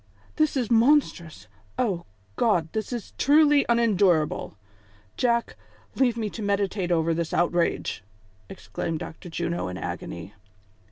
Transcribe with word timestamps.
"This 0.37 0.57
is 0.57 0.71
monstrous! 0.71 1.47
O 1.77 2.07
God! 2.35 2.69
this 2.73 2.91
is 2.91 3.13
truly 3.19 3.67
unendurable! 3.69 4.57
Jack, 5.15 5.55
leave 5.93 6.17
me 6.17 6.27
to 6.31 6.41
meditate 6.41 6.91
over 6.91 7.13
this 7.13 7.35
outrage," 7.35 8.03
exclaimed 8.49 8.97
Dr. 8.97 9.29
Juno 9.29 9.67
in 9.67 9.77
agony. 9.77 10.33